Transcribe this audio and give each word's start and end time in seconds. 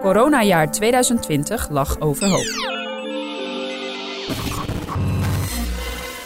Coronajaar 0.00 0.70
2020 0.70 1.68
lag 1.70 2.00
overhoop. 2.00 2.76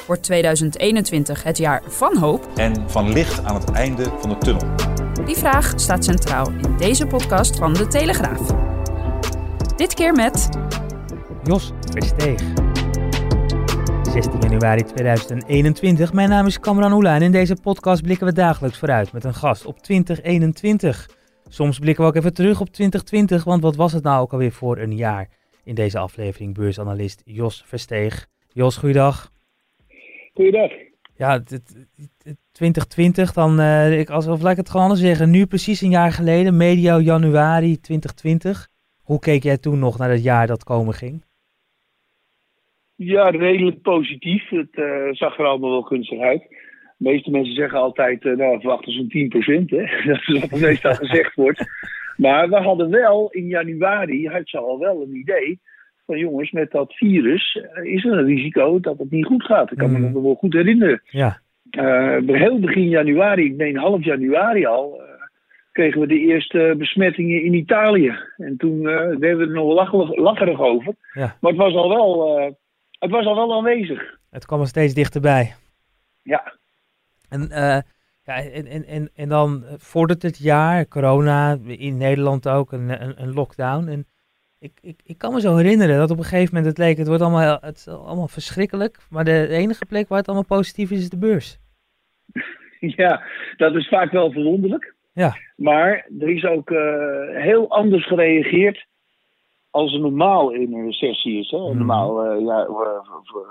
Wordt 0.06 0.22
2021 0.22 1.42
het 1.42 1.58
jaar 1.58 1.82
van 1.86 2.16
hoop? 2.16 2.48
En 2.54 2.90
van 2.90 3.12
licht 3.12 3.44
aan 3.44 3.54
het 3.54 3.70
einde 3.70 4.04
van 4.18 4.30
de 4.30 4.38
tunnel? 4.38 4.66
Die 5.24 5.36
vraag 5.36 5.72
staat 5.76 6.04
centraal 6.04 6.50
in 6.50 6.76
deze 6.76 7.06
podcast 7.06 7.56
van 7.56 7.72
De 7.72 7.86
Telegraaf. 7.86 8.40
Dit 9.76 9.94
keer 9.94 10.12
met... 10.12 10.48
Jos 11.42 11.72
Versteeg. 11.90 12.40
16 14.12 14.40
januari 14.40 14.82
2021. 14.82 16.12
Mijn 16.12 16.28
naam 16.28 16.46
is 16.46 16.60
Kamran 16.60 16.92
Oela 16.92 17.14
en 17.14 17.22
in 17.22 17.32
deze 17.32 17.56
podcast 17.62 18.02
blikken 18.02 18.26
we 18.26 18.32
dagelijks 18.32 18.78
vooruit 18.78 19.12
met 19.12 19.24
een 19.24 19.34
gast 19.34 19.64
op 19.64 19.82
2021. 19.82 21.21
Soms 21.52 21.78
blikken 21.78 22.04
we 22.04 22.10
ook 22.10 22.16
even 22.16 22.34
terug 22.34 22.60
op 22.60 22.68
2020, 22.68 23.44
want 23.44 23.62
wat 23.62 23.76
was 23.76 23.92
het 23.92 24.02
nou 24.02 24.22
ook 24.22 24.32
alweer 24.32 24.52
voor 24.52 24.78
een 24.78 24.96
jaar? 24.96 25.28
In 25.64 25.74
deze 25.74 25.98
aflevering 25.98 26.54
beursanalist 26.54 27.22
Jos 27.24 27.62
Versteeg. 27.66 28.26
Jos, 28.52 28.76
goeiedag. 28.76 29.30
Goeiedag. 30.34 30.70
Ja, 31.16 31.42
2020, 32.52 33.32
dan, 33.32 33.60
uh, 33.60 33.98
ik, 33.98 34.10
als, 34.10 34.26
of 34.26 34.42
laat 34.42 34.50
ik 34.50 34.56
het 34.56 34.70
gewoon 34.70 34.82
anders 34.82 35.00
zeggen, 35.00 35.30
nu 35.30 35.46
precies 35.46 35.80
een 35.80 35.90
jaar 35.90 36.12
geleden, 36.12 36.56
medio 36.56 37.00
januari 37.00 37.80
2020. 37.80 38.68
Hoe 39.02 39.18
keek 39.18 39.42
jij 39.42 39.58
toen 39.58 39.78
nog 39.78 39.98
naar 39.98 40.10
het 40.10 40.22
jaar 40.22 40.46
dat 40.46 40.64
komen 40.64 40.94
ging? 40.94 41.24
Ja, 42.94 43.30
redelijk 43.30 43.82
positief. 43.82 44.48
Het 44.48 44.76
uh, 44.76 45.08
zag 45.10 45.38
er 45.38 45.44
allemaal 45.44 45.70
wel 45.70 45.82
gunstig 45.82 46.20
uit. 46.20 46.42
De 47.02 47.08
meeste 47.10 47.30
mensen 47.30 47.54
zeggen 47.54 47.78
altijd, 47.78 48.24
uh, 48.24 48.36
nou, 48.36 48.60
verwachten 48.60 48.92
zo'n 48.92 49.08
10 49.08 49.28
procent. 49.28 49.68
Dat 50.06 50.20
is 50.26 50.40
wat 50.40 50.50
er 50.50 50.60
meestal 50.60 50.94
gezegd 50.94 51.34
wordt. 51.34 51.64
Maar 52.16 52.48
we 52.48 52.56
hadden 52.56 52.90
wel, 52.90 53.30
in 53.30 53.46
januari 53.46 54.28
had 54.28 54.50
je 54.50 54.58
al 54.58 54.78
wel 54.78 55.02
een 55.02 55.16
idee 55.16 55.60
van 56.06 56.18
jongens, 56.18 56.50
met 56.50 56.70
dat 56.70 56.94
virus 56.94 57.60
is 57.82 58.04
er 58.04 58.12
een 58.12 58.24
risico 58.26 58.80
dat 58.80 58.98
het 58.98 59.10
niet 59.10 59.26
goed 59.26 59.44
gaat. 59.44 59.70
Ik 59.72 59.78
kan 59.78 59.92
me 59.92 59.98
Mm. 59.98 60.12
nog 60.12 60.22
wel 60.22 60.34
goed 60.34 60.52
herinneren. 60.52 61.02
Ja, 61.04 61.40
Uh, 61.78 62.16
heel 62.26 62.58
begin 62.60 62.88
januari, 62.88 63.44
ik 63.44 63.54
meen 63.56 63.76
half 63.76 64.04
januari 64.04 64.66
al, 64.66 65.00
uh, 65.00 65.06
kregen 65.72 66.00
we 66.00 66.06
de 66.06 66.18
eerste 66.18 66.74
besmettingen 66.78 67.42
in 67.42 67.54
Italië. 67.54 68.14
En 68.36 68.56
toen 68.56 68.80
uh, 68.80 68.84
werden 68.96 69.38
we 69.38 69.44
er 69.44 69.50
nog 69.50 69.74
lacherig, 69.74 70.16
lacherig 70.16 70.60
over. 70.60 70.94
Ja. 71.12 71.36
Maar 71.40 71.50
het 71.50 71.60
was 71.60 71.74
al 71.74 71.88
wel, 71.88 72.36
het 72.98 73.10
was 73.10 73.24
al 73.26 73.34
wel 73.34 73.54
aanwezig. 73.56 74.18
het 74.30 74.46
kwam 74.46 74.60
er 74.60 74.66
steeds 74.66 74.94
dichterbij. 74.94 75.52
Ja, 76.22 76.52
En, 77.32 77.50
eh, 77.50 77.80
ja, 78.24 78.50
en, 78.50 78.66
en, 78.66 78.84
en, 78.84 79.10
en 79.14 79.28
dan 79.28 79.64
eh, 79.64 79.74
voordat 79.76 80.22
het 80.22 80.38
jaar, 80.38 80.88
corona, 80.88 81.58
in 81.66 81.96
Nederland 81.96 82.48
ook, 82.48 82.72
een, 82.72 83.02
een, 83.02 83.22
een 83.22 83.32
lockdown. 83.32 83.88
En 83.88 84.06
ik, 84.58 84.72
ik, 84.82 85.00
ik 85.04 85.18
kan 85.18 85.32
me 85.32 85.40
zo 85.40 85.56
herinneren 85.56 85.98
dat 85.98 86.10
op 86.10 86.18
een 86.18 86.24
gegeven 86.24 86.54
moment 86.54 86.66
het 86.66 86.78
leek, 86.86 86.96
het 86.96 87.06
wordt 87.06 87.22
allemaal, 87.22 87.58
het 87.60 87.76
is 87.76 87.88
allemaal 87.88 88.28
verschrikkelijk. 88.28 88.98
Maar 89.10 89.24
de 89.24 89.48
enige 89.48 89.86
plek 89.86 90.08
waar 90.08 90.18
het 90.18 90.26
allemaal 90.26 90.58
positief 90.58 90.90
is, 90.90 90.98
is 90.98 91.10
de 91.10 91.18
beurs. 91.18 91.58
ja, 93.02 93.22
dat 93.56 93.74
is 93.74 93.88
vaak 93.88 94.12
wel 94.12 94.32
verwonderlijk. 94.32 94.94
Ja. 95.12 95.36
Maar 95.56 96.06
er 96.20 96.28
is 96.28 96.44
ook 96.44 96.70
uh, 96.70 96.80
heel 97.28 97.70
anders 97.70 98.06
gereageerd 98.06 98.86
als 99.72 99.92
er 99.92 100.00
normaal 100.00 100.50
in 100.50 100.74
een 100.74 100.84
recessie 100.84 101.38
is. 101.38 101.50
Hè. 101.50 101.58
Mhm. 101.58 101.76
Normaal 101.76 102.34
uh, 102.34 102.46
ja, 102.46 102.66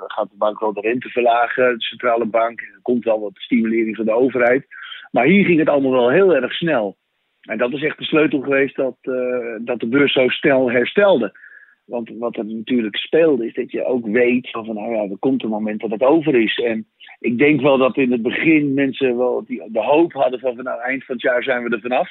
gaat 0.07 0.29
de 0.29 0.37
bank 0.37 0.59
wel 0.59 0.73
de 0.73 0.81
rente 0.81 1.09
verlagen, 1.09 1.77
de 1.77 1.83
centrale 1.83 2.25
bank. 2.25 2.59
Er 2.59 2.79
komt 2.81 3.03
wel 3.03 3.19
wat 3.19 3.31
stimulering 3.33 3.95
van 3.95 4.05
de 4.05 4.15
overheid. 4.15 4.65
Maar 5.11 5.25
hier 5.25 5.45
ging 5.45 5.59
het 5.59 5.69
allemaal 5.69 5.91
wel 5.91 6.09
heel 6.09 6.35
erg 6.35 6.53
snel. 6.53 6.97
En 7.41 7.57
dat 7.57 7.73
is 7.73 7.83
echt 7.83 7.97
de 7.97 8.03
sleutel 8.03 8.39
geweest 8.39 8.75
dat, 8.75 8.97
uh, 9.01 9.55
dat 9.59 9.79
de 9.79 9.87
beurs 9.87 10.13
zo 10.13 10.27
snel 10.27 10.71
herstelde. 10.71 11.39
Want 11.85 12.09
wat 12.17 12.37
er 12.37 12.45
natuurlijk 12.45 12.95
speelde 12.95 13.45
is 13.45 13.53
dat 13.53 13.71
je 13.71 13.85
ook 13.85 14.05
weet 14.05 14.49
van, 14.49 14.65
van 14.65 14.75
nou 14.75 14.95
ja, 14.95 15.01
er 15.01 15.17
komt 15.19 15.43
een 15.43 15.49
moment 15.49 15.81
dat 15.81 15.91
het 15.91 16.03
over 16.03 16.35
is. 16.35 16.57
En 16.57 16.87
ik 17.19 17.37
denk 17.37 17.61
wel 17.61 17.77
dat 17.77 17.97
in 17.97 18.11
het 18.11 18.21
begin 18.21 18.73
mensen 18.73 19.17
wel 19.17 19.43
die, 19.45 19.71
de 19.71 19.83
hoop 19.83 20.13
hadden 20.13 20.39
van, 20.39 20.55
van 20.55 20.63
nou 20.63 20.81
eind 20.81 21.05
van 21.05 21.15
het 21.15 21.23
jaar 21.23 21.43
zijn 21.43 21.63
we 21.63 21.69
er 21.69 21.81
vanaf. 21.81 22.09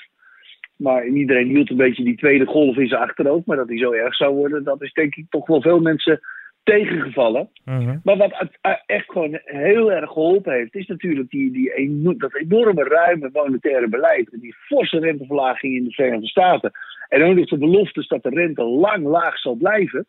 Maar 0.81 1.07
iedereen 1.07 1.49
hield 1.49 1.71
een 1.71 1.77
beetje 1.77 2.05
die 2.05 2.17
tweede 2.17 2.47
golf 2.47 2.77
in 2.77 2.89
zijn 2.89 3.01
achterhoofd. 3.01 3.47
Maar 3.47 3.57
dat 3.57 3.69
die 3.69 3.79
zo 3.79 3.93
erg 3.93 4.15
zou 4.15 4.35
worden, 4.35 4.65
dat 4.65 4.83
is 4.83 4.93
denk 4.93 5.15
ik 5.15 5.27
toch 5.31 5.47
wel 5.47 5.63
veel 5.63 5.81
mensen 5.81 6.21
tegengevallen. 6.63 7.49
Mm-hmm. 7.65 8.01
Maar 8.05 8.17
wat 8.17 8.49
echt 8.87 9.11
gewoon 9.11 9.39
heel 9.45 9.93
erg 9.93 10.11
geholpen 10.11 10.53
heeft, 10.53 10.75
is 10.75 10.87
natuurlijk 10.87 11.31
die, 11.31 11.53
die 11.53 12.17
dat 12.17 12.35
enorme 12.35 12.85
ruime 12.85 13.31
monetaire 13.33 13.89
beleid. 13.89 14.29
Die 14.31 14.55
forse 14.55 14.99
renteverlaging 14.99 15.77
in 15.77 15.85
de 15.85 15.93
Verenigde 15.93 16.27
Staten. 16.27 16.71
En 17.09 17.23
ook 17.23 17.35
nog 17.35 17.49
de 17.49 17.59
beloftes 17.59 18.09
dat 18.09 18.23
de 18.23 18.29
rente 18.29 18.63
lang 18.63 19.07
laag 19.07 19.39
zal 19.39 19.55
blijven. 19.55 20.07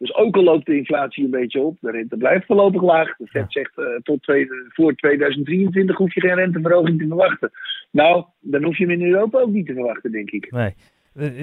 Dus 0.00 0.14
ook 0.14 0.36
al 0.36 0.42
loopt 0.42 0.66
de 0.66 0.76
inflatie 0.76 1.24
een 1.24 1.30
beetje 1.30 1.60
op, 1.60 1.76
de 1.80 1.90
rente 1.90 2.16
blijft 2.16 2.46
voorlopig 2.46 2.82
laag. 2.82 3.16
De 3.16 3.26
Fed 3.26 3.44
zegt 3.48 3.78
uh, 3.78 3.86
tot 4.02 4.22
twee, 4.22 4.48
voor 4.68 4.94
2023 4.94 5.96
hoef 5.96 6.14
je 6.14 6.20
geen 6.20 6.34
renteverhoging 6.34 6.98
te 6.98 7.06
verwachten. 7.06 7.50
Nou, 7.90 8.24
dan 8.40 8.64
hoef 8.64 8.78
je 8.78 8.86
hem 8.86 9.00
in 9.00 9.12
Europa 9.12 9.40
ook 9.40 9.50
niet 9.50 9.66
te 9.66 9.72
verwachten, 9.72 10.12
denk 10.12 10.30
ik. 10.30 10.50
Nee. 10.50 10.74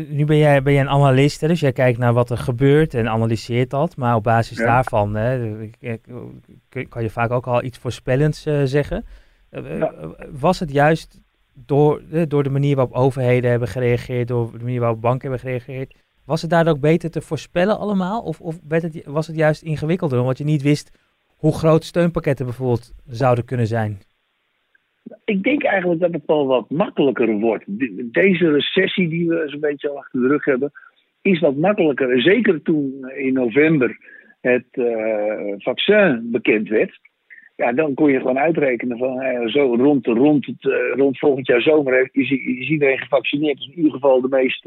Nu 0.10 0.26
ben 0.26 0.38
jij, 0.38 0.62
ben 0.62 0.74
jij 0.74 0.82
een 0.82 0.90
analist, 0.90 1.42
hè? 1.42 1.48
dus 1.48 1.60
jij 1.60 1.72
kijkt 1.72 1.98
naar 1.98 2.14
wat 2.14 2.30
er 2.30 2.38
gebeurt 2.38 2.94
en 2.94 3.10
analyseert 3.10 3.70
dat. 3.70 3.98
Maar 3.98 4.16
op 4.16 4.24
basis 4.24 4.58
ja. 4.58 4.66
daarvan 4.66 5.16
hè, 5.16 5.56
kan 6.90 7.04
je 7.04 7.10
vaak 7.10 7.32
ook 7.32 7.48
al 7.48 7.64
iets 7.64 7.78
voorspellends 7.78 8.48
uh, 8.48 8.62
zeggen. 8.64 9.06
Uh, 9.52 9.80
ja. 9.80 9.94
Was 10.32 10.60
het 10.60 10.72
juist 10.72 11.22
door, 11.54 12.02
door 12.28 12.44
de 12.44 12.50
manier 12.50 12.76
waarop 12.76 12.96
overheden 12.96 13.50
hebben 13.50 13.68
gereageerd, 13.68 14.28
door 14.28 14.52
de 14.52 14.64
manier 14.64 14.80
waarop 14.80 15.02
banken 15.02 15.30
hebben 15.30 15.40
gereageerd, 15.40 15.94
was 16.28 16.42
het 16.42 16.50
daardoor 16.50 16.74
ook 16.74 16.80
beter 16.80 17.12
te 17.12 17.22
voorspellen 17.22 17.78
allemaal? 17.78 18.22
Of, 18.22 18.42
of 18.42 18.60
het, 18.68 19.06
was 19.06 19.28
het 19.28 19.36
juist 19.36 19.62
ingewikkelder, 19.62 20.20
omdat 20.20 20.38
je 20.38 20.44
niet 20.44 20.62
wist 20.62 20.92
hoe 21.38 21.54
groot 21.54 21.84
steunpakketten 21.84 22.46
bijvoorbeeld 22.46 22.94
zouden 23.08 23.46
kunnen 23.46 23.68
zijn? 23.68 23.98
Ik 25.26 25.44
denk 25.44 25.64
eigenlijk 25.64 26.02
dat 26.02 26.14
het 26.14 26.26
wel 26.26 26.48
wat 26.48 26.70
makkelijker 26.70 27.32
wordt. 27.32 27.64
Deze 28.14 28.52
recessie 28.52 29.10
die 29.10 29.28
we 29.28 29.44
zo'n 29.46 29.60
beetje 29.60 29.90
achter 29.90 30.22
de 30.22 30.28
rug 30.28 30.46
hebben, 30.46 30.72
is 31.22 31.40
wat 31.40 31.56
makkelijker. 31.56 32.22
Zeker 32.22 32.62
toen 32.62 33.12
in 33.16 33.34
november 33.34 33.98
het 34.42 34.68
uh, 34.72 35.54
vaccin 35.58 36.28
bekend 36.32 36.70
werd. 36.70 37.00
Ja, 37.56 37.74
dan 37.74 37.94
kon 37.94 38.12
je 38.12 38.18
gewoon 38.18 38.40
uitrekenen 38.40 38.98
van 38.98 39.22
uh, 39.22 39.48
zo 39.48 39.76
rond, 39.76 40.06
rond, 40.06 40.46
het, 40.46 40.64
uh, 40.64 40.94
rond 40.96 41.20
volgend 41.20 41.48
jaar 41.48 41.62
zomer 41.62 42.10
is, 42.12 42.32
iedereen 42.70 42.98
gevaccineerd. 42.98 43.58
Dus 43.58 43.68
in 43.68 43.76
ieder 43.76 43.92
geval 43.92 44.22
de 44.22 44.28
meest 44.28 44.66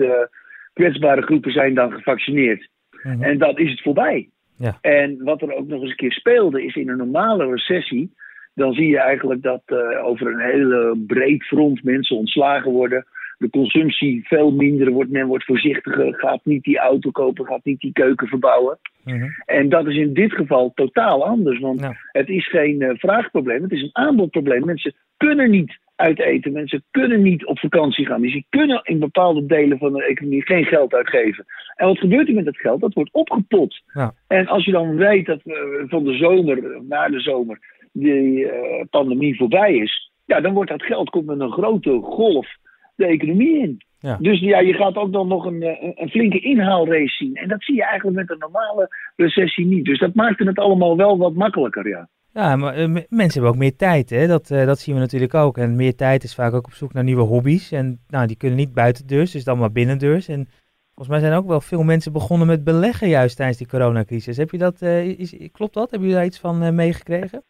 kwetsbare 0.80 1.22
groepen 1.22 1.52
zijn 1.52 1.74
dan 1.74 1.92
gevaccineerd. 1.92 2.68
Mm-hmm. 3.02 3.22
En 3.22 3.38
dan 3.38 3.56
is 3.58 3.70
het 3.70 3.82
voorbij. 3.82 4.28
Ja. 4.58 4.78
En 4.80 5.24
wat 5.24 5.42
er 5.42 5.54
ook 5.54 5.66
nog 5.66 5.80
eens 5.80 5.90
een 5.90 5.96
keer 5.96 6.12
speelde, 6.12 6.64
is 6.64 6.74
in 6.74 6.88
een 6.88 6.96
normale 6.96 7.50
recessie 7.50 8.10
dan 8.54 8.72
zie 8.72 8.88
je 8.88 8.98
eigenlijk 8.98 9.42
dat 9.42 9.62
uh, 9.66 10.04
over 10.04 10.26
een 10.26 10.50
hele 10.52 11.04
breed 11.06 11.42
front 11.42 11.82
mensen 11.82 12.16
ontslagen 12.16 12.70
worden. 12.70 13.06
De 13.38 13.50
consumptie 13.50 14.26
veel 14.26 14.50
minder 14.50 14.90
wordt, 14.90 15.10
men 15.10 15.26
wordt 15.26 15.44
voorzichtiger, 15.44 16.14
gaat 16.14 16.44
niet 16.44 16.62
die 16.62 16.78
auto 16.78 17.10
kopen, 17.10 17.46
gaat 17.46 17.64
niet 17.64 17.80
die 17.80 17.92
keuken 17.92 18.26
verbouwen. 18.26 18.78
Mm-hmm. 19.04 19.34
En 19.46 19.68
dat 19.68 19.86
is 19.86 19.96
in 19.96 20.14
dit 20.14 20.32
geval 20.32 20.72
totaal 20.74 21.26
anders, 21.26 21.58
want 21.58 21.80
ja. 21.80 21.96
het 22.12 22.28
is 22.28 22.48
geen 22.48 22.80
uh, 22.80 22.90
vraagprobleem, 22.94 23.62
het 23.62 23.72
is 23.72 23.82
een 23.82 23.90
aanbodprobleem. 23.92 24.64
Mensen 24.64 24.94
kunnen 25.16 25.50
niet 25.50 25.78
uit 26.00 26.20
eten, 26.20 26.52
mensen 26.52 26.84
kunnen 26.90 27.22
niet 27.22 27.46
op 27.46 27.58
vakantie 27.58 28.06
gaan. 28.06 28.22
Dus 28.22 28.32
die 28.32 28.46
kunnen 28.48 28.80
in 28.82 28.98
bepaalde 28.98 29.46
delen 29.46 29.78
van 29.78 29.92
de 29.92 30.04
economie 30.04 30.46
geen 30.46 30.64
geld 30.64 30.94
uitgeven. 30.94 31.44
En 31.76 31.86
wat 31.86 31.98
gebeurt 31.98 32.28
er 32.28 32.34
met 32.34 32.44
dat 32.44 32.56
geld? 32.56 32.80
Dat 32.80 32.94
wordt 32.94 33.12
opgepot. 33.12 33.82
Ja. 33.92 34.12
En 34.26 34.46
als 34.46 34.64
je 34.64 34.72
dan 34.72 34.96
weet 34.96 35.26
dat 35.26 35.40
uh, 35.44 35.56
van 35.86 36.04
de 36.04 36.14
zomer, 36.14 36.82
na 36.88 37.08
de 37.08 37.20
zomer, 37.20 37.58
die 37.92 38.38
uh, 38.38 38.50
pandemie 38.90 39.36
voorbij 39.36 39.74
is, 39.74 40.12
ja, 40.24 40.40
dan 40.40 40.52
wordt 40.52 40.70
dat 40.70 40.82
geld 40.82 41.10
komt 41.10 41.26
met 41.26 41.40
een 41.40 41.52
grote 41.52 42.00
golf 42.02 42.48
de 42.96 43.06
economie 43.06 43.58
in. 43.58 43.82
Ja. 44.00 44.16
Dus 44.20 44.40
ja, 44.40 44.58
je 44.58 44.72
gaat 44.72 44.96
ook 44.96 45.12
dan 45.12 45.28
nog 45.28 45.44
een, 45.44 45.62
een, 45.62 45.92
een, 45.94 46.08
flinke 46.08 46.40
inhaalrace 46.40 47.14
zien. 47.14 47.34
En 47.34 47.48
dat 47.48 47.62
zie 47.62 47.74
je 47.74 47.84
eigenlijk 47.84 48.16
met 48.16 48.30
een 48.30 48.38
normale 48.38 48.88
recessie 49.16 49.66
niet. 49.66 49.84
Dus 49.84 49.98
dat 49.98 50.14
maakte 50.14 50.44
het 50.44 50.58
allemaal 50.58 50.96
wel 50.96 51.18
wat 51.18 51.34
makkelijker, 51.34 51.88
ja. 51.88 52.08
Ja, 52.32 52.56
maar 52.56 52.74
eh, 52.74 52.88
mensen 53.08 53.32
hebben 53.32 53.50
ook 53.50 53.56
meer 53.56 53.76
tijd, 53.76 54.10
hè? 54.10 54.26
Dat, 54.26 54.50
eh, 54.50 54.66
dat 54.66 54.78
zien 54.78 54.94
we 54.94 55.00
natuurlijk 55.00 55.34
ook. 55.34 55.58
En 55.58 55.76
meer 55.76 55.94
tijd 55.94 56.22
is 56.22 56.34
vaak 56.34 56.52
ook 56.54 56.66
op 56.66 56.72
zoek 56.72 56.92
naar 56.92 57.04
nieuwe 57.04 57.22
hobby's. 57.22 57.72
En 57.72 57.98
nou, 58.08 58.26
die 58.26 58.36
kunnen 58.36 58.58
niet 58.58 58.74
buitendeurs, 58.74 59.30
dus 59.32 59.44
dan 59.44 59.58
maar 59.58 59.72
binnendeurs. 59.72 60.28
En 60.28 60.48
volgens 60.94 61.08
mij 61.08 61.18
zijn 61.18 61.38
ook 61.38 61.46
wel 61.46 61.60
veel 61.60 61.82
mensen 61.82 62.12
begonnen 62.12 62.46
met 62.46 62.64
beleggen 62.64 63.08
juist 63.08 63.36
tijdens 63.36 63.58
die 63.58 63.66
coronacrisis. 63.66 64.36
Heb 64.36 64.50
je 64.50 64.58
dat, 64.58 64.82
eh, 64.82 65.18
is, 65.18 65.48
klopt 65.52 65.74
dat? 65.74 65.90
Hebben 65.90 66.08
jullie 66.08 66.22
daar 66.22 66.32
iets 66.32 66.40
van 66.40 66.74
meegekregen? 66.74 67.42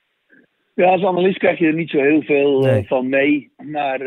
Ja, 0.75 0.87
als 0.87 1.05
analist 1.05 1.39
krijg 1.39 1.59
je 1.59 1.67
er 1.67 1.75
niet 1.75 1.91
zo 1.91 1.99
heel 1.99 2.23
veel 2.23 2.61
Nee. 2.61 2.87
van 2.87 3.09
mee. 3.09 3.53
Maar 3.57 4.01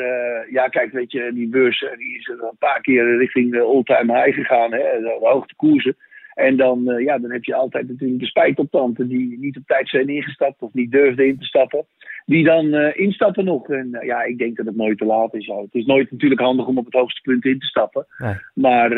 ja, 0.51 0.67
kijk, 0.67 0.91
weet 0.91 1.11
je, 1.11 1.31
die 1.33 1.47
beurs 1.49 1.79
die 1.97 2.17
is 2.17 2.27
er 2.27 2.43
een 2.43 2.57
paar 2.59 2.81
keer 2.81 3.17
richting 3.17 3.51
de 3.51 3.61
all-time 3.61 4.13
high 4.23 4.37
gegaan, 4.37 4.71
hè, 4.71 4.77
de, 4.77 5.17
de 5.19 5.27
hoogte 5.27 5.55
koersen. 5.55 5.95
En 6.33 6.57
dan, 6.57 6.89
eh, 6.91 7.03
ja, 7.03 7.17
dan 7.17 7.31
heb 7.31 7.43
je 7.43 7.55
altijd 7.55 7.87
natuurlijk 7.87 8.19
de 8.19 8.25
spijtoptanten 8.25 9.07
die 9.07 9.39
niet 9.39 9.57
op 9.57 9.63
tijd 9.65 9.89
zijn 9.89 10.07
ingestapt 10.07 10.61
of 10.61 10.73
niet 10.73 10.91
durfden 10.91 11.27
in 11.27 11.37
te 11.37 11.45
stappen. 11.45 11.85
Die 12.25 12.43
dan 12.43 12.73
eh, 12.73 12.99
instappen 12.99 13.45
nog. 13.45 13.69
En 13.69 13.93
eh, 13.93 14.07
ja, 14.07 14.23
ik 14.23 14.37
denk 14.37 14.57
dat 14.57 14.65
het 14.65 14.75
nooit 14.75 14.97
te 14.97 15.05
laat 15.05 15.33
is. 15.33 15.45
Ja. 15.45 15.55
Het 15.55 15.73
is 15.73 15.85
nooit 15.85 16.11
natuurlijk 16.11 16.41
handig 16.41 16.65
om 16.65 16.77
op 16.77 16.85
het 16.85 16.93
hoogste 16.93 17.21
punt 17.21 17.45
in 17.45 17.59
te 17.59 17.65
stappen. 17.65 18.05
Nee. 18.17 18.35
Maar, 18.53 18.89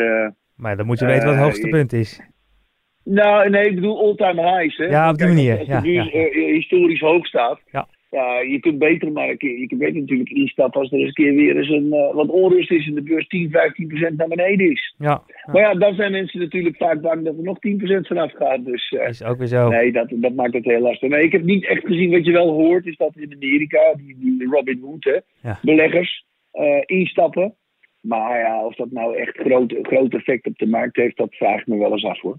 Maar 0.56 0.76
dan 0.76 0.86
moet 0.86 0.98
je 0.98 1.06
weten 1.06 1.24
wat 1.24 1.34
het 1.34 1.44
hoogste 1.44 1.68
punt 1.68 1.92
is. 1.92 2.20
nou, 3.04 3.50
nee, 3.50 3.68
ik 3.68 3.74
bedoel 3.74 3.98
all-time 3.98 4.42
highs. 4.42 4.76
Hè. 4.76 4.84
Ja, 4.84 5.10
op 5.10 5.16
die 5.18 5.26
Kijk, 5.26 5.36
manier, 5.38 5.58
Als 5.58 5.66
ja, 5.66 6.10
eh, 6.10 6.52
historisch 6.52 7.00
hoog 7.00 7.26
staat. 7.26 7.60
Ja. 7.70 7.88
Ja, 8.10 8.40
je 8.40 8.60
kunt 8.60 8.78
beter 8.78 9.12
maar 9.12 9.26
je 9.38 9.66
kunt 9.66 9.80
beter 9.80 10.00
natuurlijk 10.00 10.30
instappen 10.30 10.80
als 10.80 10.92
er 10.92 10.98
eens 10.98 11.06
een 11.08 11.14
keer 11.14 11.34
weer 11.34 11.56
eens 11.56 11.68
een, 11.68 11.92
eh, 11.92 12.14
wat 12.14 12.28
onrust 12.28 12.70
is 12.70 12.86
en 12.86 12.94
de 12.94 13.02
beurs 13.02 13.26
10, 13.28 13.50
15 13.50 13.88
procent 13.88 14.16
naar 14.16 14.28
beneden 14.28 14.70
is. 14.70 14.94
Ja, 14.98 15.22
Maar 15.46 15.62
ja, 15.62 15.74
dan 15.74 15.94
zijn 15.94 16.12
mensen 16.12 16.40
natuurlijk 16.40 16.76
vaak 16.76 17.00
bang 17.00 17.24
dat 17.24 17.36
er 17.36 17.42
nog 17.42 17.58
10 17.58 17.76
procent 17.76 18.06
vanaf 18.06 18.32
gaat. 18.32 18.64
Dus 18.64 18.88
eh, 18.92 19.08
is 19.08 19.24
ook 19.24 19.38
weer 19.38 19.46
zo. 19.46 19.68
nee, 19.68 19.92
dat, 19.92 20.08
dat 20.10 20.34
maakt 20.34 20.54
het 20.54 20.64
heel 20.64 20.80
lastig. 20.80 21.08
Nee, 21.08 21.24
ik 21.24 21.32
heb 21.32 21.42
niet 21.42 21.66
echt 21.66 21.86
gezien 21.86 22.10
wat 22.10 22.24
je 22.24 22.32
wel 22.32 22.50
hoort, 22.52 22.86
is 22.86 22.96
dat 22.96 23.16
in 23.16 23.32
Amerika, 23.34 23.94
die, 23.96 24.16
die 24.18 24.48
Robin 24.50 24.78
Hood, 24.82 25.04
hè, 25.04 25.18
Ja. 25.42 25.58
beleggers 25.62 26.24
eh, 26.52 26.82
instappen. 26.86 27.54
Maar 28.00 28.38
ja, 28.38 28.64
of 28.66 28.74
dat 28.74 28.90
nou 28.90 29.16
echt 29.16 29.36
groot, 29.36 29.74
groot 29.82 30.14
effect 30.14 30.46
op 30.46 30.58
de 30.58 30.66
markt 30.66 30.96
heeft, 30.96 31.16
dat 31.16 31.34
vraag 31.34 31.60
ik 31.60 31.66
me 31.66 31.76
wel 31.78 31.92
eens 31.92 32.04
af 32.04 32.20
hoor. 32.20 32.38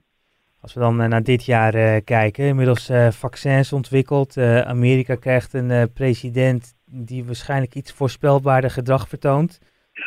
Als 0.62 0.74
we 0.74 0.80
dan 0.80 1.02
eh, 1.02 1.08
naar 1.08 1.24
dit 1.24 1.46
jaar 1.46 1.74
eh, 1.74 1.96
kijken, 2.04 2.46
inmiddels 2.46 2.90
eh, 2.90 3.08
vaccins 3.12 3.74
ontwikkeld. 3.74 4.38
Amerika 4.66 5.16
krijgt 5.16 5.54
een 5.54 5.92
president 5.94 6.76
die 6.86 7.24
waarschijnlijk 7.24 7.76
iets 7.76 7.94
voorspelbaarder 7.94 8.70
gedrag 8.70 9.08
vertoont. 9.08 9.60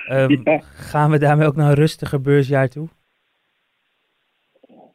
Ehm, 0.07 0.37
Ja. 0.45 0.61
Gaan 0.63 1.11
we 1.11 1.19
daarmee 1.19 1.47
ook 1.47 1.57
naar 1.57 1.69
een 1.69 1.75
rustiger 1.75 2.21
beursjaar 2.21 2.69
toe? 2.69 2.89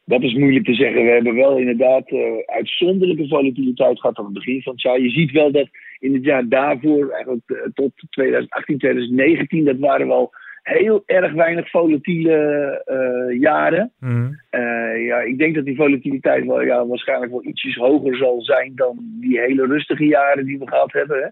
Dat 0.06 0.22
is 0.22 0.34
moeilijk 0.34 0.66
te 0.66 0.74
zeggen. 0.74 1.04
We 1.04 1.10
hebben 1.10 1.36
wel 1.36 1.58
inderdaad 1.58 2.12
uitzonderlijke 2.46 3.28
volatiliteit 3.28 4.00
gehad 4.00 4.18
aan 4.18 4.25
het 4.25 4.34
begin 4.34 4.62
van 4.62 4.74
het 4.74 4.81
jaar. 4.81 5.00
Je 5.00 5.10
ziet 5.10 5.31
wel 5.31 5.51
dat 5.51 5.68
in 6.00 6.13
het 6.13 6.24
jaar 6.24 6.48
daarvoor, 6.48 7.10
eigenlijk 7.10 7.72
tot 7.74 7.92
2018, 8.10 8.78
2019, 8.78 9.66
dat 9.66 9.78
waren 9.80 10.08
wel 10.08 10.31
heel 10.65 11.03
erg 11.06 11.33
weinig 11.33 11.69
volatiele 11.69 12.38
eh, 12.85 13.39
jaren. 13.39 13.91
Mhm. 14.00 14.31
Eh, 14.50 15.06
ja, 15.06 15.19
ik 15.19 15.38
denk 15.38 15.56
dat 15.56 15.65
die 15.65 15.75
volatiliteit 15.75 16.45
wel, 16.45 16.62
ja, 16.62 16.88
waarschijnlijk 16.88 17.31
wel 17.31 17.45
ietsjes 17.45 17.75
hoger 17.75 18.15
zal 18.15 18.41
zijn 18.41 18.71
dan 18.75 18.97
die 19.21 19.39
hele 19.39 19.65
rustige 19.65 20.06
jaren 20.06 20.45
die 20.45 20.59
we 20.59 20.67
gehad 20.67 20.91
hebben. 20.91 21.17
Hè. 21.17 21.27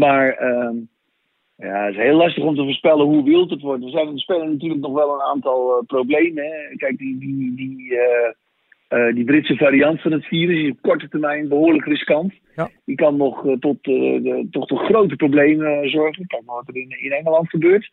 Maar 0.00 0.28
ehm, 0.28 0.76
ja, 1.56 1.84
het 1.84 1.94
is 1.94 2.02
heel 2.02 2.16
lastig 2.16 2.44
om 2.44 2.54
te 2.54 2.62
voorspellen 2.62 3.06
hoe 3.06 3.24
wild 3.24 3.50
het 3.50 3.60
wordt. 3.60 3.84
Er, 3.84 3.90
zijn, 3.90 4.08
er 4.08 4.18
spelen 4.18 4.50
natuurlijk 4.50 4.80
nog 4.80 4.92
wel 4.92 5.14
een 5.14 5.26
aantal 5.32 5.78
eh, 5.78 5.86
problemen. 5.86 6.44
Hè. 6.44 6.76
Kijk, 6.76 6.98
die, 6.98 7.18
die, 7.18 7.54
die, 7.54 7.98
die 9.14 9.24
Britse 9.24 9.56
variant 9.56 10.00
van 10.00 10.12
het 10.12 10.24
virus 10.24 10.62
is 10.62 10.70
op 10.70 10.82
korte 10.82 11.08
termijn 11.08 11.48
behoorlijk 11.48 11.86
riskant. 11.86 12.34
Ja. 12.56 12.70
Die 12.84 12.96
kan 12.96 13.16
nog 13.16 13.44
tot, 13.60 13.84
de, 13.84 14.46
toch 14.50 14.66
tot 14.66 14.78
grote 14.78 15.16
problemen 15.16 15.90
zorgen. 15.90 16.26
Kijk 16.26 16.42
maar 16.44 16.54
wat 16.56 16.68
er 16.68 16.76
in, 16.76 16.90
in 17.00 17.12
Engeland 17.12 17.48
gebeurt. 17.48 17.90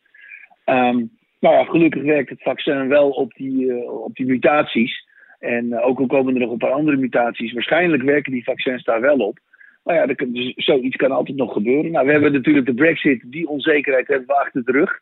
Ehm, 0.65 1.05
nou 1.43 1.55
ja, 1.55 1.63
gelukkig 1.63 2.03
werkt 2.03 2.29
het 2.29 2.41
vaccin 2.41 2.87
wel 2.87 3.09
op 3.09 3.33
die, 3.33 3.71
eh, 3.71 4.03
op 4.03 4.15
die 4.15 4.25
mutaties. 4.25 5.07
En 5.39 5.73
eh, 5.73 5.87
ook 5.87 5.99
al 5.99 6.05
komen 6.05 6.33
er 6.33 6.39
nog 6.39 6.51
een 6.51 6.57
paar 6.57 6.71
andere 6.71 6.97
mutaties, 6.97 7.53
waarschijnlijk 7.53 8.03
werken 8.03 8.31
die 8.31 8.43
vaccins 8.43 8.83
daar 8.83 9.01
wel 9.01 9.17
op. 9.17 9.39
Maar 9.83 9.95
ja, 9.95 10.25
dus 10.27 10.53
zoiets 10.55 10.95
kan 10.95 11.11
altijd 11.11 11.37
nog 11.37 11.53
gebeuren. 11.53 11.91
Nou, 11.91 12.05
we 12.05 12.11
hebben 12.11 12.31
natuurlijk 12.31 12.65
de 12.65 12.73
brexit, 12.73 13.23
die 13.25 13.47
onzekerheid 13.47 14.07
hebben 14.07 14.27
we 14.27 14.33
achter 14.33 14.63
de 14.63 14.71
rug. 14.71 14.99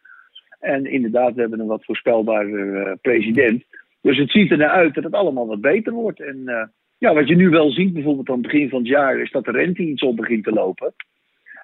En 0.59 0.85
inderdaad, 0.85 1.33
we 1.33 1.41
hebben 1.41 1.59
een 1.59 1.67
wat 1.67 1.85
voorspelbaarder 1.85 2.75
eh, 2.75 2.93
president. 3.01 3.63
Dus 4.01 4.17
het 4.17 4.31
ziet 4.31 4.51
er 4.51 4.57
naar 4.57 4.69
uit 4.69 4.93
dat 4.93 5.03
het 5.03 5.13
allemaal 5.13 5.47
wat 5.47 5.61
beter 5.61 5.93
wordt. 5.93 6.19
En 6.21 6.69
ja, 6.97 7.13
wat 7.13 7.27
je 7.27 7.35
nu 7.35 7.49
wel 7.49 7.71
ziet, 7.71 7.93
bijvoorbeeld 7.93 8.29
aan 8.29 8.37
het 8.37 8.51
begin 8.51 8.69
van 8.69 8.79
het 8.79 8.87
jaar, 8.87 9.19
is 9.19 9.31
dat 9.31 9.45
de 9.45 9.51
rente 9.51 9.81
iets 9.81 10.01
op 10.01 10.15
begint 10.15 10.43
te 10.43 10.51
lopen. 10.51 10.93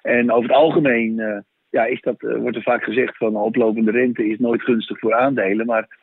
En 0.02 0.32
over 0.32 0.48
het 0.48 0.58
algemeen 0.58 1.44
ja, 1.70 1.84
is 1.84 2.00
dat, 2.00 2.22
eh, 2.22 2.36
wordt 2.36 2.56
er 2.56 2.62
vaak 2.62 2.84
gezegd 2.84 3.16
van 3.16 3.36
oplopende 3.36 3.90
rente 3.90 4.28
is 4.28 4.38
nooit 4.38 4.62
gunstig 4.62 4.98
voor 4.98 5.14
aandelen. 5.14 5.66
Maar 5.66 5.98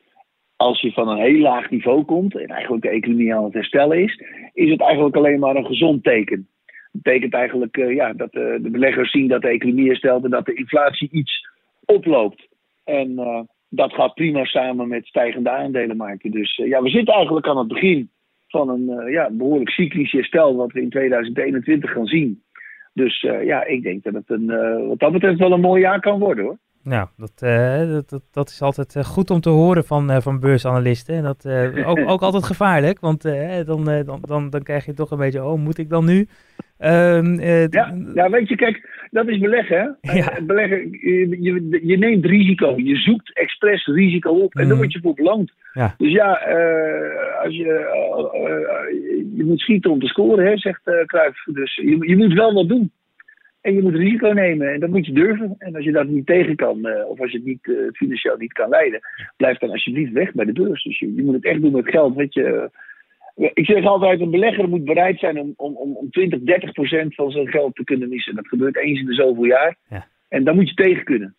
als 0.55 0.81
je 0.81 0.91
van 0.91 1.07
een 1.07 1.17
heel 1.17 1.39
laag 1.39 1.69
niveau 1.69 2.03
komt 2.03 2.35
en 2.37 2.47
eigenlijk 2.47 2.83
de 2.83 2.89
economie 2.89 3.35
aan 3.35 3.43
het 3.43 3.53
herstellen 3.53 4.03
is, 4.03 4.21
is 4.53 4.69
het 4.69 4.81
eigenlijk 4.81 5.15
alleen 5.15 5.39
maar 5.39 5.55
een 5.55 5.65
gezond 5.65 6.03
teken. 6.03 6.47
Dat 6.91 7.01
betekent 7.01 7.33
eigenlijk 7.33 7.77
eh, 7.77 7.93
ja, 7.93 8.13
dat 8.13 8.33
eh, 8.33 8.55
de 8.61 8.69
beleggers 8.69 9.11
zien 9.11 9.27
dat 9.27 9.41
de 9.41 9.47
economie 9.47 9.87
herstelt 9.87 10.23
en 10.23 10.29
dat 10.29 10.45
de 10.45 10.53
inflatie 10.53 11.09
iets 11.11 11.47
oploopt. 11.85 12.47
En 12.83 13.15
dat 13.69 13.93
gaat 13.93 14.13
prima 14.13 14.45
samen 14.45 14.87
met 14.87 15.05
stijgende 15.05 15.49
aandelenmarkten. 15.49 16.31
Dus 16.31 16.55
ja, 16.55 16.81
we 16.81 16.89
zitten 16.89 17.13
eigenlijk 17.13 17.47
aan 17.47 17.57
het 17.57 17.67
begin 17.67 18.09
van 18.47 18.69
een 18.69 19.11
ja, 19.11 19.29
behoorlijk 19.31 19.69
cyclisch 19.69 20.11
herstel 20.11 20.55
wat 20.55 20.71
we 20.71 20.81
in 20.81 20.89
2021 20.89 21.91
gaan 21.91 22.05
zien. 22.05 22.43
Dus 22.95 23.23
eh, 23.23 23.43
ja, 23.43 23.63
ik 23.63 23.83
denk 23.83 24.03
dat 24.03 24.13
het 24.13 24.29
een, 24.29 24.49
eh, 24.49 24.87
wat 24.87 24.99
dat 24.99 25.11
betreft 25.11 25.39
wel 25.39 25.51
een 25.51 25.61
mooi 25.61 25.81
jaar 25.81 25.99
kan 25.99 26.19
worden 26.19 26.43
hoor. 26.43 26.57
Nou, 26.85 27.07
dat, 27.17 27.31
eh, 27.35 27.89
dat, 27.89 28.09
dat, 28.09 28.23
dat 28.31 28.49
is 28.49 28.61
altijd 28.61 28.95
eh, 28.95 29.03
goed 29.03 29.29
om 29.29 29.39
te 29.39 29.49
horen 29.49 29.85
van, 29.85 30.11
eh, 30.11 30.21
van 30.21 30.39
beursanalisten. 30.39 31.15
En 31.15 31.23
dat 31.23 31.45
eh, 31.45 31.87
ook, 31.89 31.99
ook 32.09 32.21
altijd 32.21 32.43
gevaarlijk, 32.43 32.99
want 32.99 33.21
dan, 33.65 33.83
dan, 34.05 34.19
dan, 34.21 34.49
dan 34.49 34.63
krijg 34.63 34.85
je 34.85 34.93
toch 34.93 35.11
een 35.11 35.17
beetje, 35.17 35.43
oh, 35.43 35.59
moet 35.59 35.77
ik 35.77 35.89
dan 35.89 36.05
nu? 36.05 36.27
Ehm, 36.77 37.39
eh, 37.39 37.67
Ja, 37.67 37.95
ja, 38.13 38.29
weet 38.29 38.49
je, 38.49 38.55
kijk, 38.55 39.07
dat 39.11 39.27
is 39.27 39.39
beleggen. 39.39 39.97
Hè? 40.01 40.13
Ja. 40.13 40.41
Beleggen 40.41 40.91
je, 40.91 41.37
je, 41.41 41.79
je 41.83 41.97
neemt 41.97 42.25
risico. 42.25 42.73
Je 42.77 42.95
zoekt 42.95 43.37
expres 43.37 43.85
risico 43.85 44.29
op 44.29 44.55
en 44.55 44.67
dan 44.67 44.77
word 44.77 44.93
je 44.93 44.99
voor 45.01 45.13
beloond. 45.13 45.51
Ja. 45.73 45.95
Dus 45.97 46.11
ja, 46.11 46.31
als 47.43 47.55
je, 47.55 47.63
je 49.35 49.43
moet 49.45 49.59
schieten 49.59 49.91
om 49.91 49.99
te 49.99 50.07
scoren, 50.07 50.45
hè, 50.45 50.57
zegt 50.57 50.81
Cruijff. 51.05 51.43
Dus 51.43 51.75
je, 51.75 52.07
je 52.07 52.17
moet 52.17 52.33
wel 52.33 52.53
wat 52.53 52.67
doen. 52.67 52.91
En 53.65 53.73
je 53.73 53.81
moet 53.81 53.95
risico 53.95 54.27
nemen 54.27 54.73
en 54.73 54.79
dat 54.79 54.89
moet 54.89 55.05
je 55.05 55.11
durven. 55.11 55.55
En 55.57 55.75
als 55.75 55.83
je 55.83 55.91
dat 55.91 56.07
niet 56.07 56.25
tegen 56.25 56.55
kan, 56.55 56.85
eh, 56.85 57.09
of 57.09 57.19
als 57.19 57.31
je 57.31 57.37
het 57.37 57.45
niet, 57.45 57.67
eh, 57.67 57.75
financieel 57.93 58.37
niet 58.37 58.53
kan 58.53 58.69
leiden, 58.69 58.99
blijf 59.37 59.57
dan 59.57 59.69
alsjeblieft 59.69 60.11
weg 60.11 60.33
bij 60.33 60.45
de 60.45 60.51
beurs. 60.51 60.83
Dus 60.83 60.99
je, 60.99 61.15
je 61.15 61.23
moet 61.23 61.33
het 61.33 61.45
echt 61.45 61.61
doen 61.61 61.71
met 61.71 61.89
geld. 61.89 62.15
Weet 62.15 62.33
je, 62.33 62.69
ik 63.35 63.65
zeg 63.65 63.85
altijd, 63.85 64.19
een 64.19 64.31
belegger 64.31 64.69
moet 64.69 64.85
bereid 64.85 65.19
zijn 65.19 65.39
om, 65.39 65.53
om, 65.55 65.75
om, 65.75 65.95
om 65.95 66.09
20, 66.09 66.39
30 66.39 66.71
procent 66.71 67.15
van 67.15 67.31
zijn 67.31 67.47
geld 67.47 67.75
te 67.75 67.83
kunnen 67.83 68.09
missen. 68.09 68.35
Dat 68.35 68.47
gebeurt 68.47 68.77
eens 68.77 68.99
in 68.99 69.05
de 69.05 69.13
zoveel 69.13 69.45
jaar. 69.45 69.75
Ja. 69.89 70.07
En 70.29 70.43
dan 70.43 70.55
moet 70.55 70.69
je 70.69 70.75
tegen 70.75 71.03
kunnen. 71.03 71.35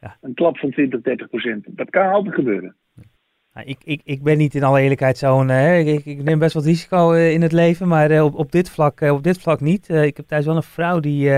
Ja. 0.00 0.16
Een 0.20 0.34
klap 0.34 0.58
van 0.58 0.70
20, 0.70 1.00
30 1.00 1.28
procent. 1.28 1.66
Dat 1.68 1.90
kan 1.90 2.12
altijd 2.12 2.34
gebeuren. 2.34 2.76
Nou, 3.56 3.68
ik, 3.68 3.78
ik, 3.84 4.00
ik 4.04 4.22
ben 4.22 4.38
niet 4.38 4.54
in 4.54 4.62
alle 4.64 4.80
eerlijkheid 4.80 5.18
zo'n. 5.18 5.50
eh, 5.50 5.86
ik, 5.86 6.04
ik 6.04 6.22
neem 6.22 6.38
best 6.38 6.54
wat 6.54 6.64
risico 6.64 7.12
eh, 7.12 7.32
in 7.32 7.42
het 7.42 7.52
leven, 7.52 7.88
maar 7.88 8.10
eh, 8.10 8.24
op, 8.24 8.34
op, 8.34 8.52
dit 8.52 8.70
vlak, 8.70 9.00
op 9.00 9.22
dit 9.22 9.38
vlak 9.38 9.60
niet. 9.60 9.88
Ik 9.88 10.16
heb 10.16 10.26
thuis 10.26 10.44
wel 10.46 10.56
een 10.56 10.62
vrouw 10.62 11.00
die, 11.00 11.30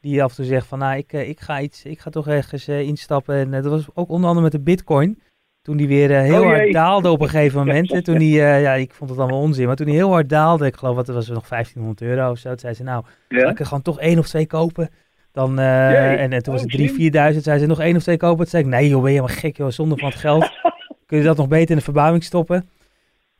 die 0.00 0.22
af 0.22 0.30
en 0.30 0.36
toe 0.36 0.44
zegt 0.44 0.66
van, 0.66 0.78
nou, 0.78 0.96
ik, 0.96 1.12
ik 1.12 1.40
ga 1.40 1.60
iets, 1.60 1.84
ik 1.84 2.00
ga 2.00 2.10
toch 2.10 2.28
ergens 2.28 2.68
instappen. 2.68 3.34
En 3.34 3.50
dat 3.50 3.64
was 3.64 3.86
ook 3.94 4.08
onder 4.10 4.26
andere 4.28 4.42
met 4.44 4.52
de 4.52 4.60
Bitcoin. 4.60 5.20
Toen 5.62 5.76
die 5.76 5.88
weer 5.88 6.10
heel 6.10 6.40
Oh, 6.42 6.46
hard 6.46 6.72
daalde 6.72 7.10
op 7.10 7.20
een 7.20 7.28
gegeven 7.28 7.58
moment. 7.66 8.04
toen 8.04 8.18
die, 8.18 8.34
ja, 8.34 8.72
ik 8.74 8.92
vond 8.92 9.10
het 9.10 9.18
allemaal 9.18 9.40
onzin, 9.40 9.66
maar 9.66 9.76
toen 9.76 9.86
die 9.86 9.94
heel 9.94 10.10
hard 10.10 10.28
daalde, 10.28 10.66
ik 10.66 10.76
geloof 10.76 10.96
dat 10.96 11.06
het 11.06 11.16
was 11.16 11.28
nog 11.28 11.48
1500 11.48 12.02
euro 12.10 12.30
of 12.30 12.38
zo. 12.38 12.48
Toen 12.48 12.58
zei 12.58 12.74
ze, 12.74 12.82
nou, 12.82 13.04
Ja? 13.28 13.50
ik 13.50 13.58
er 13.58 13.66
gewoon 13.66 13.82
toch 13.82 14.00
één 14.00 14.18
of 14.18 14.28
twee 14.28 14.46
kopen? 14.46 14.88
Dan, 15.32 15.58
en, 15.58 16.32
en 16.32 16.42
toen 16.42 16.52
was 16.54 16.62
Oh, 16.64 16.70
het 16.70 16.80
3.000, 16.80 16.94
slim. 16.94 17.32
4.000. 17.34 17.38
Zei 17.38 17.58
ze 17.58 17.66
nog 17.66 17.80
één 17.80 17.96
of 17.96 18.02
twee 18.02 18.16
kopen? 18.16 18.36
Toen 18.38 18.46
zei 18.46 18.62
ik, 18.62 18.68
nee 18.68 18.88
joh, 18.88 19.02
ben 19.02 19.12
je 19.12 19.16
helemaal 19.18 19.36
gek 19.40 19.56
joh, 19.56 19.70
zonder 19.70 19.98
van 19.98 20.08
het 20.08 20.18
geld. 20.18 20.50
Kun 21.12 21.20
je 21.20 21.26
dat 21.26 21.36
nog 21.36 21.48
beter 21.48 21.70
in 21.70 21.76
de 21.76 21.82
verbouwing 21.82 22.22
stoppen? 22.24 22.56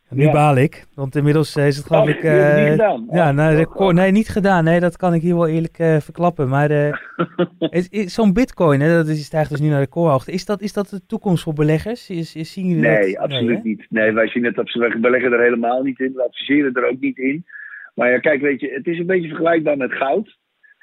En 0.09 0.17
nu 0.17 0.23
Ja. 0.23 0.33
baal 0.33 0.57
ik, 0.57 0.87
want 0.95 1.17
inmiddels 1.17 1.57
eh, 1.57 1.67
is 1.67 1.77
het 1.77 1.87
geloof 1.87 2.03
Oh, 2.03 2.09
ik... 2.09 2.23
niet 2.23 2.31
gedaan? 2.71 3.07
ja, 3.11 3.33
nou, 3.33 3.67
oh, 3.75 3.93
nee, 3.93 4.11
niet 4.11 4.29
gedaan. 4.29 4.65
Nee, 4.65 4.81
dat 4.81 4.97
kan 4.97 5.15
ik 5.15 5.23
hier 5.23 5.35
wel 5.35 5.49
eerlijk 5.49 5.79
eh, 5.79 5.97
verklappen. 6.01 6.49
Maar 6.49 6.71
eh, 6.71 6.93
zo'n 8.17 8.33
bitcoin, 8.33 8.81
hè, 8.81 8.95
dat 8.97 9.09
is, 9.09 9.25
stijgt 9.25 9.51
dus 9.51 9.61
nu 9.61 9.69
naar 9.69 9.79
recordhoogte. 9.81 10.33
Is 10.33 10.45
dat, 10.45 10.61
is 10.61 10.73
dat 10.73 10.89
de 10.89 11.07
toekomst 11.07 11.43
voor 11.43 11.53
beleggers? 11.53 12.11
Is, 12.11 12.37
is, 12.37 12.53
zien 12.53 12.67
jullie 12.67 12.83
dat? 12.83 13.01
Nee, 13.01 13.21
absoluut 13.21 13.65
niet. 13.65 13.87
Nee, 13.89 14.13
wij 14.13 14.29
zien 14.29 14.45
het 14.45 14.59
absoluut. 14.59 14.93
We 14.93 14.99
beleggen 14.99 15.33
er 15.33 15.43
helemaal 15.43 15.83
niet 15.83 16.01
in. 16.01 16.13
We 16.13 16.25
adviseren 16.25 16.75
er 16.75 16.89
ook 16.89 17.01
niet 17.01 17.19
in. 17.19 17.45
Maar 17.95 18.11
ja, 18.11 18.19
kijk, 18.19 18.41
weet 18.41 18.61
je, 18.61 18.71
het 18.71 18.87
is 18.87 18.99
een 18.99 19.07
beetje 19.07 19.29
vergelijkbaar 19.29 19.77
met 19.77 19.93
goud. 19.93 20.39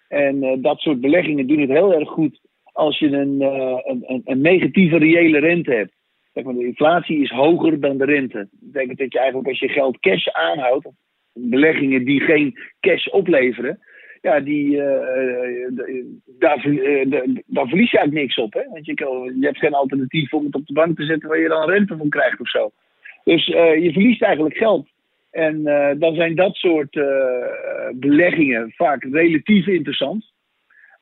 En 0.08 0.60
dat 0.62 0.80
soort 0.80 1.02
beleggingen 1.02 1.48
doen 1.48 1.60
het 1.60 1.70
heel 1.70 1.94
erg 1.94 2.10
goed 2.10 2.40
als 2.64 3.00
je 3.00 3.08
een, 3.08 3.42
een, 3.42 4.04
een, 4.08 4.22
een 4.26 4.42
negatieve 4.42 4.98
reële 4.98 5.40
rente 5.40 5.74
hebt. 5.74 5.98
De 6.34 6.66
inflatie 6.66 7.22
is 7.22 7.30
hoger 7.30 7.80
dan 7.80 7.98
de 7.98 8.06
rente. 8.06 8.38
Dat 8.38 8.72
betekent 8.72 8.98
dat 8.98 9.12
je 9.12 9.20
eigenlijk 9.20 9.48
als 9.48 9.60
je 9.60 9.68
geld 9.68 10.00
cash 10.00 10.28
aanhoudt, 10.28 10.90
beleggingen 11.34 12.06
die 12.06 12.22
geen 12.22 12.60
cash 12.80 13.08
opleveren, 13.08 13.80
ja, 14.22 14.40
die, 14.40 14.82
eh, 14.82 15.68
daar, 16.40 16.68
daar 17.46 17.68
verlies 17.68 17.92
je 17.92 17.98
eigenlijk 17.98 18.14
niks 18.14 18.38
op. 18.38 18.54
Hè? 18.54 18.64
Want 18.70 18.86
je, 18.86 18.94
je 19.40 19.46
hebt 19.46 19.58
geen 19.58 19.74
alternatief 19.74 20.34
om 20.34 20.46
het 20.46 20.56
op 20.56 20.66
de 20.66 20.74
bank 20.74 20.98
te 20.98 21.06
zetten 21.06 21.30
waar 21.30 21.40
je 21.40 21.48
dan 21.48 21.70
rente 21.70 21.98
van 21.98 22.10
krijgt 22.10 22.40
of 22.40 22.50
zo. 22.50 22.72
Dus 23.24 23.46
je 23.46 23.90
verliest 23.94 24.22
eigenlijk 24.22 24.58
geld. 24.58 24.88
En 25.32 25.64
dan 26.00 26.16
zijn 26.16 26.36
dat 26.36 26.56
soort 26.56 27.02
beleggingen 27.96 28.72
vaak 28.76 29.04
relatief 29.04 29.68
interessant. 29.68 30.32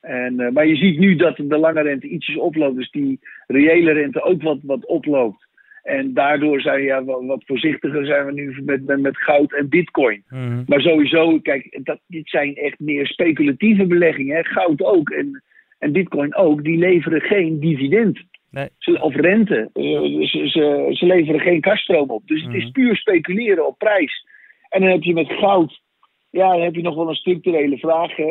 En, 0.01 0.54
maar 0.54 0.68
je 0.68 0.75
ziet 0.75 1.00
nu 1.00 1.16
dat 1.16 1.36
de 1.36 1.58
lange 1.58 1.82
rente 1.82 2.08
ietsjes 2.08 2.38
oploopt, 2.38 2.75
dus 2.75 2.92
die 2.92 3.20
reële 3.48 3.92
rente 3.92 4.22
ook 4.22 4.42
wat, 4.42 4.60
wat 4.62 4.86
oploopt. 4.86 5.48
En 5.88 6.13
daardoor 6.13 6.62
zijn 6.62 6.80
we 6.80 6.86
ja, 6.86 7.04
wat 7.04 7.44
voorzichtiger 7.46 8.06
zijn 8.06 8.25
we 8.25 8.34
nu 8.34 8.62
met, 8.66 8.86
met, 8.86 9.00
met 9.00 9.18
goud 9.18 9.54
en 9.54 9.70
bitcoin. 9.70 10.24
Mhm. 10.30 10.63
Maar 10.66 10.82
sowieso, 10.82 11.39
kijk, 11.39 11.80
dat, 11.84 12.00
dit 12.08 12.30
zijn 12.30 12.56
echt 12.56 12.80
meer 12.80 13.08
speculatieve 13.08 13.86
beleggingen. 13.86 14.36
Hè? 14.36 14.44
Goud 14.44 14.84
ook 14.84 15.10
en, 15.10 15.44
en 15.80 15.92
bitcoin 15.92 16.36
ook, 16.36 16.63
die 16.63 16.77
leveren 16.77 17.22
geen 17.22 17.60
dividend. 17.60 18.24
Nee. 18.51 18.70
Of 19.00 19.16
rente. 19.16 19.70
Uh, 19.74 20.27
ze, 20.27 20.50
ze, 20.50 20.88
ze, 20.92 21.06
leveren 21.06 21.39
geen 21.39 21.62
kaststroom 21.62 22.10
op. 22.10 22.27
Dus 22.27 22.44
het 22.44 22.54
is 22.54 22.63
mhm. 22.63 22.72
puur 22.72 22.96
speculeren 22.96 23.68
op 23.68 23.77
prijs. 23.77 24.25
En 24.70 24.82
dan 24.82 24.89
heb 24.89 25.04
je 25.04 25.13
met 25.13 25.32
goud, 25.32 25.82
ja, 26.29 26.51
dan 26.51 26.62
heb 26.62 26.75
je 26.75 26.81
nog 26.81 26.96
wel 26.96 27.10
een 27.10 27.15
structurele 27.15 27.77
vraag 27.77 28.17
uh, 28.17 28.27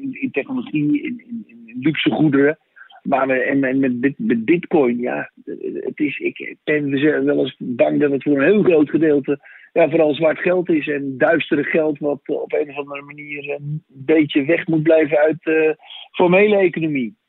in, 0.00 0.20
in, 0.20 0.30
technologie, 0.30 1.02
in, 1.02 1.22
in, 1.26 1.44
in 1.46 1.78
luxe 1.80 2.10
goederen. 2.10 2.58
Maar 3.02 3.28
en, 3.28 3.64
en 3.64 4.00
met, 4.00 4.14
met 4.16 4.44
bitcoin, 4.44 4.98
ja, 4.98 5.30
het 5.74 5.98
is, 5.98 6.18
ik 6.18 6.56
ben 6.64 7.24
wel 7.24 7.38
eens 7.38 7.56
bang 7.58 8.00
dat 8.00 8.10
het 8.10 8.22
voor 8.22 8.36
een 8.36 8.44
heel 8.44 8.62
groot 8.62 8.90
gedeelte 8.90 9.38
ja, 9.72 9.88
vooral 9.88 10.14
zwart 10.14 10.38
geld 10.38 10.68
is 10.68 10.88
en 10.88 11.18
duistere 11.18 11.64
geld 11.64 11.98
wat 11.98 12.20
op 12.24 12.52
een 12.52 12.68
of 12.68 12.76
andere 12.76 13.02
manier 13.02 13.50
een 13.50 13.84
beetje 13.86 14.44
weg 14.44 14.66
moet 14.66 14.82
blijven 14.82 15.18
uit 15.18 15.36
de 15.42 15.76
formele 16.10 16.56
economie. 16.56 17.20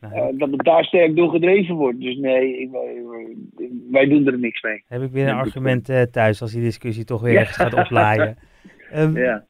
Uh, 0.00 0.26
dat 0.32 0.50
het 0.50 0.64
daar 0.64 0.84
sterk 0.84 1.16
door 1.16 1.30
gedreven 1.30 1.74
wordt. 1.74 2.00
Dus 2.00 2.16
nee, 2.16 2.70
wij, 2.70 3.02
wij 3.90 4.06
doen 4.06 4.26
er 4.26 4.38
niks 4.38 4.62
mee. 4.62 4.82
Heb 4.86 5.02
ik 5.02 5.10
weer 5.10 5.28
een 5.28 5.34
argument 5.34 5.88
uh, 5.88 6.02
thuis 6.02 6.42
als 6.42 6.52
die 6.52 6.62
discussie 6.62 7.04
toch 7.04 7.22
weer 7.22 7.32
ja. 7.32 7.44
gaat 7.44 7.74
oplaaien. 7.74 8.36
um, 8.94 9.16
ja. 9.16 9.46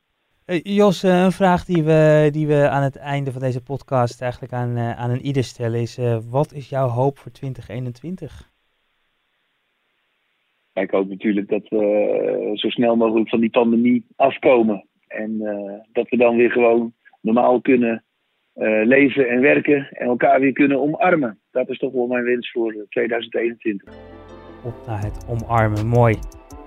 Uh, 0.47 0.61
Jos, 0.63 1.05
uh, 1.05 1.23
een 1.23 1.33
vraag 1.33 1.65
die 1.65 1.83
we, 1.83 2.29
die 2.33 2.47
we 2.47 2.69
aan 2.69 2.83
het 2.83 2.97
einde 2.97 3.33
van 3.33 3.41
deze 3.41 3.63
podcast 3.63 4.23
eigenlijk 4.23 4.53
aan, 4.53 4.77
uh, 4.77 4.99
aan 4.99 5.11
een 5.11 5.27
ieder 5.27 5.45
stellen 5.45 5.81
is: 5.81 5.99
wat 6.31 6.53
is 6.53 6.69
jouw 6.69 6.89
hoop 6.89 7.19
voor 7.19 7.33
2021? 7.33 8.51
Ik 10.73 10.91
hoop 10.91 11.09
natuurlijk 11.09 11.49
dat 11.49 11.69
we 11.69 12.51
zo 12.55 12.69
snel 12.69 12.97
mogelijk 12.97 13.29
van 13.29 13.41
die 13.41 13.51
pandemie 13.51 14.07
afkomen. 14.17 14.87
En 15.09 15.39
dat 15.93 16.09
we 16.09 16.17
dan 16.17 16.37
weer 16.37 16.51
gewoon 16.51 16.93
normaal 17.21 17.61
kunnen 17.61 18.05
leven 18.85 19.29
en 19.29 19.41
werken 19.41 19.89
en 19.91 20.07
elkaar 20.07 20.41
weer 20.41 20.53
kunnen 20.53 20.81
omarmen. 20.81 21.39
Dat 21.51 21.69
is 21.69 21.79
toch 21.79 21.93
wel 21.93 22.07
mijn 22.07 22.25
wens 22.25 22.51
voor 22.51 22.87
2021. 22.89 23.95
Op 24.65 24.87
naar 24.87 25.03
het 25.03 25.27
omarmen, 25.29 25.87
mooi. 25.87 26.15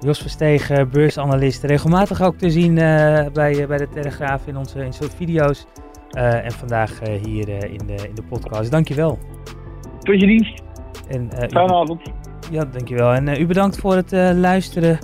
Jos 0.01 0.20
Verstegen, 0.20 0.89
beursanalist, 0.89 1.63
regelmatig 1.63 2.22
ook 2.22 2.36
te 2.36 2.50
zien 2.50 2.72
uh, 2.72 3.25
bij, 3.34 3.56
uh, 3.56 3.68
bij 3.68 3.77
de 3.77 3.89
Telegraaf 3.89 4.48
in 4.48 4.58
onze 4.58 4.86
in 4.86 4.94
soort 4.94 5.15
video's. 5.15 5.65
Uh, 6.12 6.46
en 6.46 6.51
vandaag 6.51 7.00
hier 7.00 7.50
in, 7.50 7.82
de, 7.86 7.96
in 7.96 8.15
de 8.15 8.24
podcast. 8.29 8.72
Dankjewel. 8.72 9.20
Tot 10.00 10.20
je 10.20 10.27
dienst. 10.27 10.62
En, 11.08 11.29
Fijne 11.32 11.74
avond. 11.74 12.01
Ja, 12.51 12.65
dankjewel. 12.65 13.13
En 13.13 13.41
u 13.41 13.46
bedankt 13.46 13.79
voor 13.79 13.96
het 13.96 14.12
luisteren. 14.36 15.00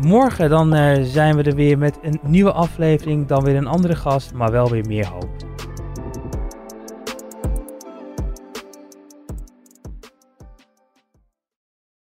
morgen 0.00 0.50
dan 0.50 0.74
zijn 1.04 1.36
we 1.36 1.42
er 1.42 1.54
weer 1.54 1.78
met 1.78 1.98
een 2.02 2.20
nieuwe 2.22 2.52
aflevering. 2.52 3.26
Dan 3.26 3.44
weer 3.44 3.56
een 3.56 3.66
andere 3.66 3.96
gast, 3.96 4.34
maar 4.34 4.50
wel 4.50 4.70
weer 4.70 4.84
meer 4.86 5.06
hoop. 5.06 5.45